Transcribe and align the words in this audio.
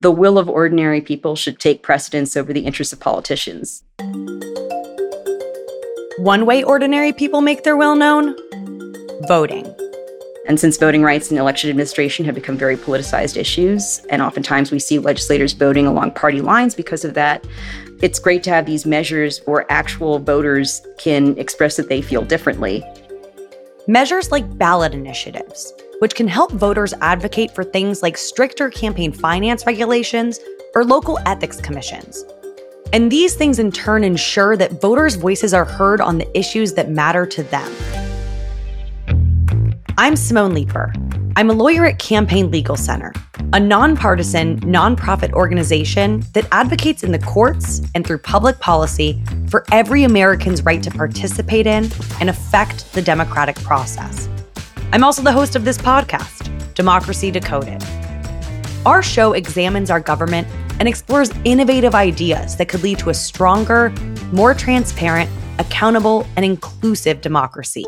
the 0.00 0.10
will 0.12 0.38
of 0.38 0.48
ordinary 0.48 1.00
people 1.00 1.34
should 1.34 1.58
take 1.58 1.82
precedence 1.82 2.36
over 2.36 2.52
the 2.52 2.60
interests 2.60 2.92
of 2.92 3.00
politicians. 3.00 3.82
One 6.18 6.46
way 6.46 6.62
ordinary 6.62 7.12
people 7.12 7.40
make 7.40 7.64
their 7.64 7.76
will 7.76 7.96
known 7.96 8.36
voting. 9.26 9.66
And 10.46 10.58
since 10.58 10.78
voting 10.78 11.02
rights 11.02 11.30
and 11.30 11.38
election 11.38 11.68
administration 11.68 12.24
have 12.24 12.34
become 12.34 12.56
very 12.56 12.76
politicized 12.76 13.36
issues, 13.36 13.98
and 14.08 14.22
oftentimes 14.22 14.70
we 14.70 14.78
see 14.78 14.98
legislators 14.98 15.52
voting 15.52 15.86
along 15.86 16.12
party 16.12 16.40
lines 16.40 16.74
because 16.74 17.04
of 17.04 17.14
that, 17.14 17.44
it's 18.00 18.20
great 18.20 18.44
to 18.44 18.50
have 18.50 18.66
these 18.66 18.86
measures 18.86 19.40
where 19.46 19.70
actual 19.70 20.20
voters 20.20 20.80
can 20.96 21.36
express 21.38 21.76
that 21.76 21.88
they 21.88 22.00
feel 22.00 22.24
differently. 22.24 22.84
Measures 23.88 24.30
like 24.30 24.58
ballot 24.58 24.94
initiatives, 24.94 25.72
which 25.98 26.14
can 26.14 26.28
help 26.28 26.52
voters 26.52 26.94
advocate 27.00 27.54
for 27.54 27.64
things 27.64 28.02
like 28.02 28.16
stricter 28.16 28.70
campaign 28.70 29.12
finance 29.12 29.66
regulations 29.66 30.40
or 30.74 30.84
local 30.84 31.18
ethics 31.26 31.60
commissions. 31.60 32.24
And 32.92 33.12
these 33.12 33.34
things 33.34 33.58
in 33.58 33.70
turn 33.70 34.04
ensure 34.04 34.56
that 34.56 34.80
voters' 34.80 35.16
voices 35.16 35.52
are 35.52 35.64
heard 35.64 36.00
on 36.00 36.18
the 36.18 36.38
issues 36.38 36.72
that 36.74 36.90
matter 36.90 37.26
to 37.26 37.42
them. 37.42 37.72
I'm 39.98 40.16
Simone 40.16 40.54
Leeper. 40.54 40.92
I'm 41.36 41.50
a 41.50 41.52
lawyer 41.52 41.84
at 41.84 41.98
Campaign 41.98 42.50
Legal 42.50 42.76
Center, 42.76 43.12
a 43.52 43.60
nonpartisan, 43.60 44.60
nonprofit 44.60 45.32
organization 45.32 46.24
that 46.32 46.48
advocates 46.50 47.02
in 47.02 47.12
the 47.12 47.18
courts 47.18 47.82
and 47.94 48.06
through 48.06 48.18
public 48.18 48.58
policy 48.58 49.22
for 49.48 49.64
every 49.70 50.04
American's 50.04 50.62
right 50.64 50.82
to 50.82 50.90
participate 50.90 51.66
in 51.66 51.90
and 52.20 52.30
affect 52.30 52.92
the 52.92 53.02
democratic 53.02 53.56
process. 53.56 54.28
I'm 54.90 55.04
also 55.04 55.20
the 55.20 55.32
host 55.32 55.54
of 55.54 55.66
this 55.66 55.76
podcast, 55.76 56.48
Democracy 56.72 57.30
Decoded. 57.30 57.84
Our 58.86 59.02
show 59.02 59.34
examines 59.34 59.90
our 59.90 60.00
government 60.00 60.48
and 60.80 60.88
explores 60.88 61.30
innovative 61.44 61.94
ideas 61.94 62.56
that 62.56 62.70
could 62.70 62.82
lead 62.82 62.98
to 63.00 63.10
a 63.10 63.14
stronger, 63.14 63.90
more 64.32 64.54
transparent, 64.54 65.28
accountable, 65.58 66.26
and 66.36 66.44
inclusive 66.44 67.20
democracy. 67.20 67.84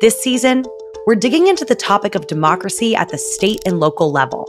This 0.00 0.22
season, 0.22 0.64
we're 1.06 1.16
digging 1.16 1.48
into 1.48 1.66
the 1.66 1.74
topic 1.74 2.14
of 2.14 2.26
democracy 2.28 2.96
at 2.96 3.10
the 3.10 3.18
state 3.18 3.60
and 3.66 3.78
local 3.78 4.10
level 4.10 4.48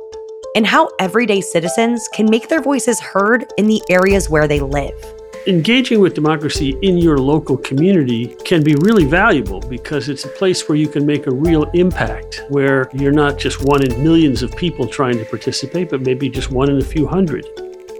and 0.55 0.65
how 0.65 0.89
everyday 1.01 1.41
citizens 1.41 2.07
can 2.13 2.29
make 2.29 2.47
their 2.47 2.61
voices 2.61 3.01
heard 3.01 3.45
in 3.57 3.67
the 3.67 3.81
areas 3.89 4.29
where 4.29 4.47
they 4.47 4.61
live. 4.61 5.14
Engaging 5.47 5.99
with 5.99 6.15
democracy 6.15 6.75
in 6.81 6.97
your 6.97 7.19
local 7.19 7.55
community 7.55 8.35
can 8.45 8.63
be 8.63 8.73
really 8.77 9.05
valuable 9.05 9.59
because 9.59 10.09
it's 10.09 10.25
a 10.25 10.29
place 10.29 10.67
where 10.67 10.75
you 10.75 10.87
can 10.87 11.05
make 11.05 11.27
a 11.27 11.31
real 11.31 11.65
impact, 11.75 12.41
where 12.49 12.89
you're 12.93 13.11
not 13.11 13.37
just 13.37 13.63
one 13.63 13.83
in 13.83 14.03
millions 14.03 14.41
of 14.41 14.55
people 14.55 14.87
trying 14.87 15.19
to 15.19 15.25
participate, 15.25 15.91
but 15.91 16.01
maybe 16.01 16.29
just 16.29 16.49
one 16.49 16.71
in 16.71 16.79
a 16.79 16.83
few 16.83 17.05
hundred. 17.05 17.45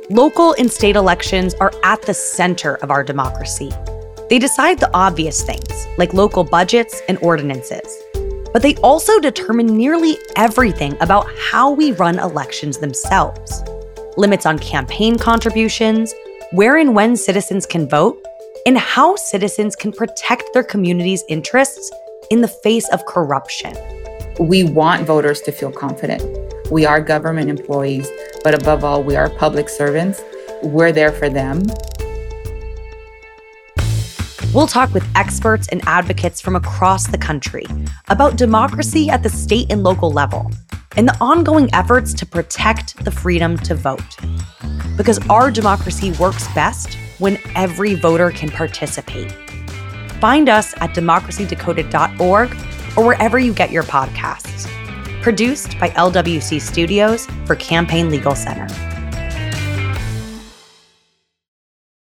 Local 0.10 0.56
and 0.58 0.72
state 0.72 0.96
elections 0.96 1.54
are 1.60 1.72
at 1.84 2.02
the 2.02 2.16
center 2.16 2.78
of 2.78 2.90
our 2.90 3.04
democracy. 3.04 3.72
They 4.28 4.40
decide 4.40 4.80
the 4.80 4.90
obvious 4.96 5.44
things, 5.44 5.86
like 6.00 6.16
local 6.16 6.44
budgets 6.44 7.04
and 7.08 7.20
ordinances 7.20 8.02
but 8.54 8.62
they 8.62 8.76
also 8.78 9.20
determine 9.20 9.68
nearly 9.68 10.18
everything 10.38 10.96
about 11.02 11.28
how 11.38 11.72
we 11.72 11.92
run 11.92 12.18
elections 12.20 12.78
themselves 12.78 13.62
limits 14.18 14.46
on 14.46 14.58
campaign 14.60 15.18
contributions, 15.18 16.14
where 16.56 16.78
and 16.78 16.96
when 16.96 17.18
citizens 17.18 17.66
can 17.66 17.86
vote, 17.86 18.18
and 18.66 18.78
how 18.78 19.14
citizens 19.18 19.76
can 19.76 19.92
protect 19.92 20.46
their 20.54 20.64
community's 20.64 21.22
interests 21.28 21.92
in 22.32 22.40
the 22.40 22.48
face 22.48 22.88
of 22.94 23.06
corruption. 23.06 23.76
We 24.40 24.64
want 24.64 25.06
voters 25.06 25.42
to 25.42 25.52
feel 25.52 25.70
confident. 25.70 26.24
We 26.72 26.86
are 26.86 27.02
government 27.02 27.50
employees, 27.50 28.10
but 28.42 28.54
above 28.56 28.86
all, 28.86 29.04
we 29.04 29.18
are 29.18 29.30
public 29.32 29.68
servants. 29.68 30.22
We're 30.64 30.94
there 30.94 31.12
for 31.12 31.28
them. 31.28 31.62
We'll 34.54 34.68
talk 34.68 34.94
with 34.94 35.06
experts 35.14 35.68
and 35.68 35.82
advocates 35.86 36.40
from 36.40 36.56
across 36.56 37.08
the 37.08 37.18
country 37.18 37.66
about 38.08 38.38
democracy 38.38 39.10
at 39.10 39.24
the 39.24 39.30
state 39.30 39.70
and 39.70 39.84
local 39.84 40.10
level 40.10 40.50
and 40.96 41.06
the 41.06 41.18
ongoing 41.20 41.70
efforts 41.74 42.14
to 42.14 42.26
protect 42.26 43.04
the 43.04 43.12
freedom 43.12 43.58
to 43.58 43.76
vote. 43.76 44.16
Because 44.98 45.20
our 45.30 45.52
democracy 45.52 46.12
works 46.14 46.48
best 46.54 46.96
when 47.20 47.40
every 47.56 47.96
voter 47.96 48.32
can 48.32 48.50
participate. 48.50 49.32
Find 50.20 50.50
us 50.50 50.74
at 50.78 50.92
democracydecoded.org 50.96 52.52
or 52.98 53.06
wherever 53.06 53.38
you 53.38 53.54
get 53.54 53.72
your 53.72 53.84
podcasts. 53.84 54.70
Produced 55.22 55.80
by 55.80 55.90
LWC 55.90 56.62
Studios 56.62 57.26
for 57.46 57.56
Campaign 57.56 58.10
Legal 58.10 58.36
Center. 58.36 58.95